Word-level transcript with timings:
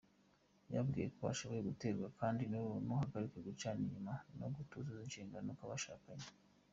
Yababwiye 0.71 1.07
ko 1.15 1.21
ashobora 1.33 1.67
guterwa 1.69 2.07
kandi 2.19 2.43
n’ubuharike, 2.51 3.39
gucana 3.47 3.79
inyuma, 3.85 4.13
no 4.39 4.47
kutuzuza 4.53 5.01
inshingano 5.05 5.49
ku 5.59 5.65
bashakanye. 5.71 6.27